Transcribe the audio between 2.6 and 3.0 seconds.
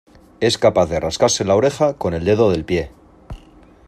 pie.